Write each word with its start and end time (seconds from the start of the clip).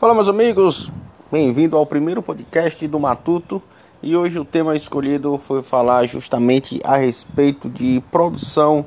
Fala, 0.00 0.14
meus 0.14 0.30
amigos, 0.30 0.90
bem-vindo 1.30 1.76
ao 1.76 1.84
primeiro 1.84 2.22
podcast 2.22 2.88
do 2.88 2.98
Matuto. 2.98 3.62
E 4.02 4.16
hoje 4.16 4.38
o 4.38 4.46
tema 4.46 4.74
escolhido 4.74 5.36
foi 5.36 5.62
falar 5.62 6.06
justamente 6.06 6.80
a 6.82 6.96
respeito 6.96 7.68
de 7.68 8.02
produção 8.10 8.86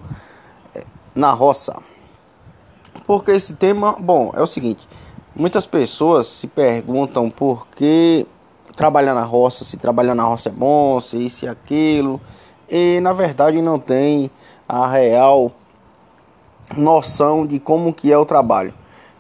eh, 0.74 0.84
na 1.14 1.30
roça. 1.30 1.80
Porque 3.06 3.30
esse 3.30 3.54
tema, 3.54 3.96
bom, 4.00 4.32
é 4.34 4.42
o 4.42 4.48
seguinte: 4.48 4.90
muitas 5.36 5.68
pessoas 5.68 6.26
se 6.26 6.48
perguntam 6.48 7.30
por 7.30 7.68
que 7.68 8.26
trabalhar 8.76 9.14
na 9.14 9.24
roça, 9.24 9.64
se 9.64 9.78
trabalhar 9.78 10.16
na 10.16 10.24
roça 10.24 10.50
é 10.50 10.52
bom, 10.52 11.00
se 11.00 11.24
isso 11.24 11.46
e 11.46 11.48
aquilo, 11.48 12.20
e 12.68 13.00
na 13.02 13.14
verdade 13.14 13.62
não 13.62 13.78
tem 13.78 14.32
a 14.68 14.88
real 14.88 15.52
noção 16.76 17.46
de 17.46 17.60
como 17.60 17.94
que 17.94 18.12
é 18.12 18.18
o 18.18 18.26
trabalho. 18.26 18.74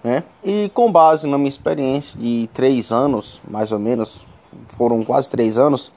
Né? 0.03 0.23
E 0.43 0.69
com 0.73 0.91
base 0.91 1.27
na 1.27 1.37
minha 1.37 1.49
experiência 1.49 2.19
de 2.19 2.49
três 2.53 2.91
anos, 2.91 3.41
mais 3.49 3.71
ou 3.71 3.79
menos, 3.79 4.27
foram 4.77 5.01
quase 5.03 5.31
três 5.31 5.57
anos, 5.57 5.93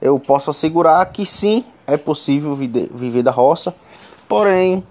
eu 0.00 0.18
posso 0.18 0.50
assegurar 0.50 1.04
que 1.12 1.26
sim, 1.26 1.64
é 1.86 1.96
possível 1.96 2.54
viver 2.54 3.22
da 3.22 3.30
roça, 3.30 3.74
porém 4.26 4.82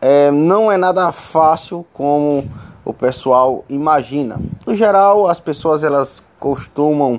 é, 0.00 0.30
não 0.30 0.70
é 0.70 0.76
nada 0.76 1.10
fácil 1.10 1.84
como 1.92 2.48
o 2.84 2.92
pessoal 2.92 3.64
imagina. 3.68 4.40
No 4.64 4.74
geral, 4.74 5.26
as 5.26 5.40
pessoas 5.40 5.82
elas 5.82 6.22
costumam 6.38 7.18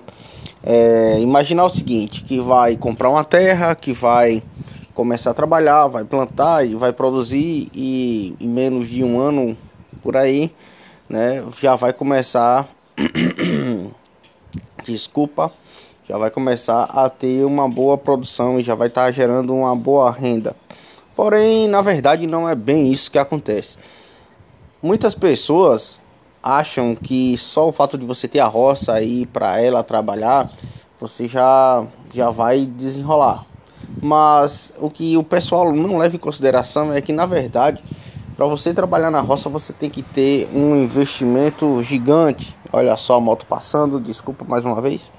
é, 0.63 1.19
imaginar 1.19 1.65
o 1.65 1.69
seguinte: 1.69 2.23
que 2.23 2.39
vai 2.39 2.77
comprar 2.77 3.09
uma 3.09 3.25
terra, 3.25 3.75
que 3.75 3.91
vai 3.91 4.41
começar 4.93 5.31
a 5.31 5.33
trabalhar, 5.33 5.87
vai 5.87 6.05
plantar 6.05 6.65
e 6.65 6.75
vai 6.75 6.93
produzir 6.93 7.69
e 7.73 8.35
em 8.39 8.47
menos 8.47 8.87
de 8.87 9.03
um 9.03 9.19
ano 9.19 9.57
por 10.01 10.15
aí 10.15 10.51
né, 11.09 11.43
já 11.59 11.75
vai 11.75 11.93
começar 11.93 12.67
desculpa, 14.83 15.51
já 16.07 16.17
vai 16.17 16.31
começar 16.31 16.83
a 16.85 17.09
ter 17.09 17.45
uma 17.45 17.69
boa 17.69 17.97
produção 17.97 18.59
e 18.59 18.63
já 18.63 18.73
vai 18.75 18.87
estar 18.87 19.05
tá 19.05 19.11
gerando 19.11 19.53
uma 19.53 19.75
boa 19.75 20.11
renda. 20.11 20.55
Porém, 21.15 21.67
na 21.67 21.81
verdade, 21.81 22.27
não 22.27 22.47
é 22.47 22.55
bem 22.55 22.91
isso 22.91 23.11
que 23.11 23.17
acontece. 23.17 23.77
Muitas 24.81 25.15
pessoas 25.15 25.99
acham 26.41 26.95
que 26.95 27.37
só 27.37 27.67
o 27.67 27.71
fato 27.71 27.97
de 27.97 28.05
você 28.05 28.27
ter 28.27 28.39
a 28.39 28.45
roça 28.45 28.93
aí 28.93 29.25
para 29.25 29.59
ela 29.59 29.83
trabalhar, 29.83 30.51
você 30.99 31.27
já 31.27 31.85
já 32.13 32.29
vai 32.29 32.65
desenrolar. 32.65 33.45
Mas 34.01 34.71
o 34.79 34.89
que 34.89 35.17
o 35.17 35.23
pessoal 35.23 35.73
não 35.73 35.97
leva 35.97 36.15
em 36.15 36.19
consideração 36.19 36.93
é 36.93 37.01
que 37.01 37.11
na 37.11 37.25
verdade 37.25 37.81
para 38.37 38.45
você 38.45 38.71
trabalhar 38.71 39.09
na 39.09 39.19
roça, 39.19 39.49
você 39.49 39.73
tem 39.73 39.89
que 39.89 40.03
ter 40.03 40.47
um 40.53 40.75
investimento 40.75 41.81
gigante. 41.81 42.55
Olha 42.71 42.95
só 42.95 43.15
a 43.15 43.19
moto 43.19 43.47
passando, 43.47 43.99
desculpa 43.99 44.45
mais 44.47 44.63
uma 44.63 44.79
vez. 44.79 45.11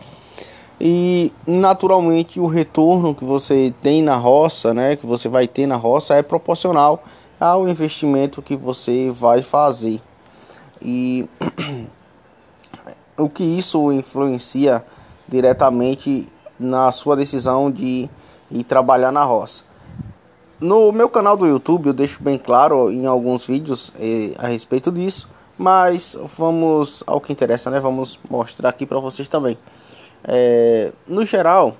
E 0.80 1.32
naturalmente 1.44 2.38
o 2.38 2.46
retorno 2.46 3.12
que 3.12 3.24
você 3.24 3.74
tem 3.82 4.00
na 4.00 4.14
roça, 4.14 4.72
né, 4.72 4.94
que 4.94 5.04
você 5.04 5.28
vai 5.28 5.48
ter 5.48 5.66
na 5.66 5.74
roça 5.74 6.14
é 6.14 6.22
proporcional 6.22 7.02
ao 7.40 7.68
investimento 7.68 8.40
que 8.40 8.54
você 8.54 9.10
vai 9.10 9.42
fazer. 9.42 10.00
E 10.80 11.28
o 13.18 13.28
que 13.28 13.42
isso 13.42 13.90
influencia 13.90 14.84
diretamente 15.26 16.28
na 16.56 16.92
sua 16.92 17.16
decisão 17.16 17.68
de 17.68 18.08
ir 18.48 18.62
trabalhar 18.62 19.10
na 19.10 19.24
roça. 19.24 19.67
No 20.60 20.90
meu 20.90 21.08
canal 21.08 21.36
do 21.36 21.46
YouTube 21.46 21.86
eu 21.86 21.92
deixo 21.92 22.20
bem 22.20 22.36
claro 22.36 22.90
em 22.90 23.06
alguns 23.06 23.46
vídeos 23.46 23.92
eh, 23.96 24.34
a 24.38 24.48
respeito 24.48 24.90
disso, 24.90 25.28
mas 25.56 26.18
vamos 26.36 27.04
ao 27.06 27.20
que 27.20 27.32
interessa, 27.32 27.70
né? 27.70 27.78
Vamos 27.78 28.18
mostrar 28.28 28.70
aqui 28.70 28.84
para 28.84 28.98
vocês 28.98 29.28
também. 29.28 29.56
É, 30.24 30.92
no 31.06 31.24
geral, 31.24 31.76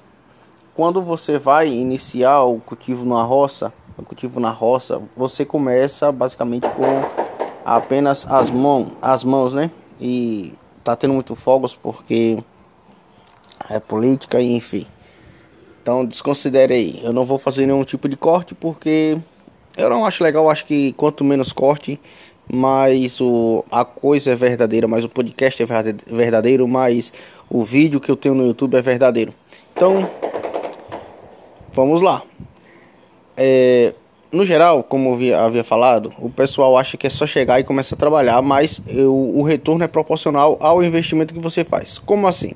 quando 0.77 1.03
você 1.03 1.41
vai 1.41 1.67
iniciar 1.67 2.45
o 2.45 2.61
cultivo 2.61 3.05
na 3.05 3.21
roça, 3.21 3.73
o 3.97 4.05
cultivo 4.05 4.39
na 4.39 4.51
roça, 4.51 5.03
você 5.17 5.45
começa 5.45 6.13
basicamente 6.13 6.69
com 6.71 7.03
apenas 7.65 8.25
as 8.31 8.49
mãos, 8.49 8.93
as 9.03 9.25
mãos, 9.25 9.53
né? 9.53 9.73
E 10.01 10.55
tá 10.85 10.95
tendo 10.95 11.15
muito 11.15 11.35
fogos 11.35 11.75
porque 11.75 12.39
é 13.69 13.81
política 13.81 14.41
e 14.41 14.53
enfim. 14.55 14.87
Então 15.89 16.05
desconsidere 16.05 16.75
aí. 16.75 17.01
Eu 17.03 17.15
não 17.15 17.25
vou 17.25 17.39
fazer 17.39 17.65
nenhum 17.65 17.83
tipo 17.83 18.11
de 18.11 18.15
corte 18.15 18.55
porque 18.55 19.17
eu 19.75 19.89
não 19.89 20.05
acho 20.05 20.23
legal. 20.23 20.51
Acho 20.51 20.67
que 20.67 20.93
quanto 20.93 21.25
menos 21.25 21.51
corte, 21.51 21.99
mais 22.47 23.23
o, 23.23 23.65
a 23.71 23.87
coisa 23.87 24.33
é 24.33 24.35
verdadeira, 24.35 24.87
mais 24.87 25.07
o 25.07 25.09
podcast 25.09 25.63
é 25.63 25.67
verdadeiro, 26.07 26.69
mais 26.69 27.11
o 27.49 27.65
vídeo 27.65 28.01
que 28.01 28.11
eu 28.11 28.17
tenho 28.17 28.35
no 28.35 28.49
YouTube 28.49 28.75
é 28.75 28.83
verdadeiro. 28.83 29.33
Então, 29.73 30.11
vamos 31.73 32.03
lá. 32.03 32.23
É, 33.35 33.95
no 34.31 34.45
geral, 34.45 34.85
como 34.85 35.19
eu 35.19 35.39
havia, 35.39 35.65
falado, 35.65 36.13
o 36.19 36.29
pessoal 36.29 36.77
acha 36.77 36.99
que 36.99 37.07
é 37.07 37.11
só 37.11 37.27
chegar 37.27 37.61
e 37.61 37.65
começar 37.65 37.95
a 37.95 37.99
trabalhar, 37.99 38.43
mas 38.43 38.83
eu, 38.89 39.15
o 39.15 39.43
retorno 39.43 39.83
é 39.83 39.89
proporcional 39.89 40.59
ao 40.61 40.85
investimento 40.85 41.33
que 41.33 41.41
você 41.41 41.65
faz. 41.65 41.97
Como 41.97 42.27
assim? 42.27 42.51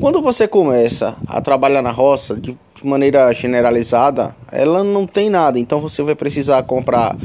Quando 0.00 0.22
você 0.22 0.46
começa 0.46 1.16
a 1.26 1.40
trabalhar 1.40 1.82
na 1.82 1.90
roça 1.90 2.36
de 2.36 2.56
maneira 2.84 3.32
generalizada, 3.32 4.34
ela 4.52 4.84
não 4.84 5.06
tem 5.06 5.28
nada. 5.28 5.58
Então 5.58 5.80
você 5.80 6.02
vai 6.02 6.14
precisar 6.14 6.62
comprar 6.62 7.16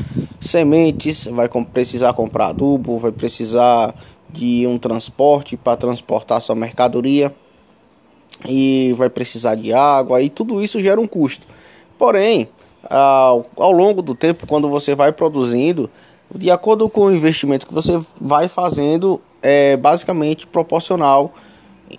sementes, 0.42 1.26
vai 1.26 1.48
precisar 1.72 2.14
comprar 2.14 2.48
adubo, 2.48 2.98
vai 2.98 3.12
precisar 3.12 3.94
de 4.30 4.66
um 4.66 4.80
transporte 4.80 5.56
para 5.56 5.78
transportar 5.78 6.42
sua 6.42 6.56
mercadoria 6.56 7.34
e 8.46 8.94
vai 8.98 9.10
precisar 9.10 9.54
de 9.56 9.72
água 9.72 10.22
e 10.22 10.30
tudo 10.30 10.64
isso 10.64 10.82
gera 10.82 11.00
um 11.00 11.08
custo. 11.08 11.46
Porém, 11.98 12.50
ao, 12.90 13.46
ao 13.56 13.72
longo 13.72 14.02
do 14.02 14.16
tempo, 14.16 14.48
quando 14.48 14.68
você 14.68 14.96
vai 14.96 15.12
produzindo, 15.12 15.90
de 16.34 16.50
acordo 16.50 16.90
com 16.90 17.06
o 17.06 17.16
investimento 17.16 17.68
que 17.68 17.74
você 17.74 18.02
vai 18.20 18.48
fazendo, 18.48 19.22
é 19.42 19.78
basicamente 19.78 20.48
proporcional 20.48 21.34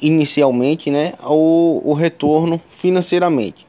inicialmente, 0.00 0.90
né, 0.90 1.14
o, 1.22 1.80
o 1.84 1.92
retorno 1.94 2.60
financeiramente. 2.68 3.66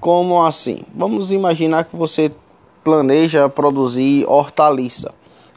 Como 0.00 0.42
assim? 0.42 0.80
Vamos 0.94 1.30
imaginar 1.32 1.84
que 1.84 1.96
você 1.96 2.30
planeja 2.82 3.48
produzir 3.48 4.24
hortaliça 4.26 5.12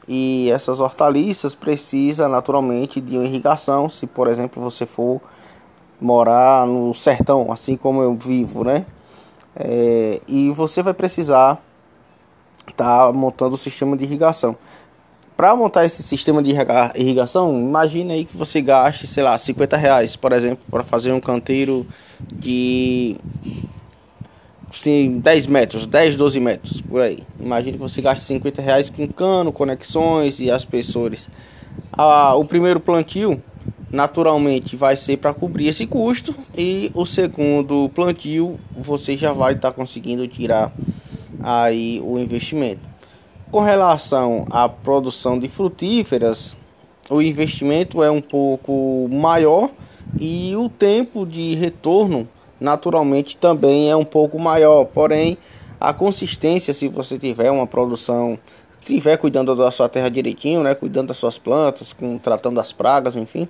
e 0.08 0.52
essas 0.52 0.80
hortaliças 0.80 1.56
precisa 1.56 2.28
naturalmente 2.28 3.00
de 3.00 3.18
uma 3.18 3.26
irrigação, 3.26 3.90
se 3.90 4.06
por 4.06 4.28
exemplo 4.28 4.62
você 4.62 4.86
for 4.86 5.22
morar 6.00 6.68
no 6.68 6.94
sertão, 6.94 7.52
assim 7.52 7.78
como 7.78 8.02
eu 8.02 8.14
vivo, 8.16 8.64
né? 8.64 8.86
É, 9.56 10.20
e 10.28 10.50
você 10.52 10.82
vai 10.82 10.94
precisar 10.94 11.64
estar 12.68 13.08
tá 13.08 13.14
montando 13.14 13.56
o 13.56 13.58
sistema 13.58 13.96
de 13.96 14.04
irrigação. 14.04 14.58
Para 15.36 15.56
montar 15.56 15.86
esse 15.86 16.04
sistema 16.04 16.44
de 16.44 16.52
irrigação, 16.96 17.58
imagine 17.60 18.14
aí 18.14 18.26
que 18.26 18.38
você 18.38 18.62
gaste, 18.62 19.08
sei 19.08 19.24
lá, 19.24 19.38
50 19.38 19.76
reais, 19.76 20.16
por 20.16 20.32
exemplo, 20.32 20.64
para 20.70 20.84
fazer 20.84 21.12
um 21.12 21.20
canteiro 21.20 21.88
de 22.32 23.18
assim, 24.72 25.20
10 25.20 25.48
metros, 25.48 25.88
10, 25.88 26.16
12 26.16 26.40
metros, 26.40 26.82
por 26.82 27.02
aí. 27.02 27.24
Imagine 27.40 27.74
que 27.74 27.80
você 27.80 28.02
gaste 28.02 28.24
50 28.26 28.62
reais 28.62 28.90
com 28.90 29.08
cano, 29.08 29.52
conexões 29.52 30.40
e 30.40 30.52
aspersores. 30.52 31.30
Ah, 31.92 32.36
o 32.36 32.46
primeiro 32.46 32.80
plantio, 32.80 33.42
naturalmente, 33.92 34.76
vai 34.76 34.98
ser 34.98 35.18
para 35.18 35.34
cobrir 35.34 35.68
esse 35.68 35.88
custo. 35.88 36.36
E 36.56 36.92
o 36.94 37.06
segundo 37.06 37.90
plantio, 37.90 38.60
você 38.76 39.16
já 39.16 39.32
vai 39.32 39.54
estar 39.54 39.72
tá 39.72 39.76
conseguindo 39.76 40.28
tirar 40.28 40.72
aí 41.42 42.02
o 42.04 42.20
investimento. 42.20 42.93
Com 43.54 43.62
relação 43.62 44.48
à 44.50 44.68
produção 44.68 45.38
de 45.38 45.48
frutíferas, 45.48 46.56
o 47.08 47.22
investimento 47.22 48.02
é 48.02 48.10
um 48.10 48.20
pouco 48.20 49.08
maior 49.12 49.70
e 50.20 50.56
o 50.56 50.68
tempo 50.68 51.24
de 51.24 51.54
retorno 51.54 52.28
naturalmente 52.60 53.38
também 53.38 53.92
é 53.92 53.96
um 53.96 54.04
pouco 54.04 54.40
maior. 54.40 54.86
Porém, 54.86 55.38
a 55.80 55.94
consistência, 55.94 56.74
se 56.74 56.88
você 56.88 57.20
tiver 57.20 57.52
uma 57.52 57.68
produção, 57.68 58.40
tiver 58.84 59.18
cuidando 59.18 59.56
da 59.56 59.70
sua 59.70 59.88
terra 59.88 60.10
direitinho, 60.10 60.64
né, 60.64 60.74
cuidando 60.74 61.10
das 61.10 61.18
suas 61.18 61.38
plantas, 61.38 61.94
com, 61.94 62.18
tratando 62.18 62.56
das 62.56 62.74
pragas, 62.74 63.16
enfim, 63.16 63.48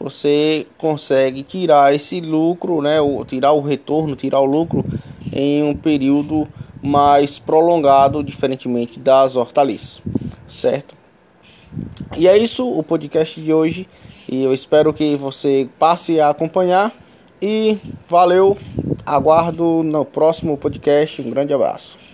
você 0.00 0.66
consegue 0.76 1.44
tirar 1.44 1.94
esse 1.94 2.20
lucro, 2.20 2.82
né, 2.82 2.96
tirar 3.28 3.52
o 3.52 3.60
retorno, 3.60 4.16
tirar 4.16 4.40
o 4.40 4.44
lucro 4.44 4.84
em 5.32 5.62
um 5.62 5.76
período 5.76 6.48
mais 6.86 7.38
prolongado, 7.38 8.22
diferentemente 8.22 8.98
das 8.98 9.36
hortaliças, 9.36 10.00
certo? 10.48 10.94
E 12.16 12.26
é 12.28 12.38
isso 12.38 12.68
o 12.68 12.82
podcast 12.82 13.40
de 13.40 13.52
hoje 13.52 13.88
e 14.28 14.42
eu 14.42 14.54
espero 14.54 14.92
que 14.92 15.14
você 15.16 15.68
passe 15.78 16.20
a 16.20 16.30
acompanhar 16.30 16.92
e 17.40 17.78
valeu, 18.08 18.56
aguardo 19.04 19.82
no 19.82 20.04
próximo 20.04 20.56
podcast. 20.56 21.20
Um 21.22 21.30
grande 21.30 21.52
abraço. 21.52 21.98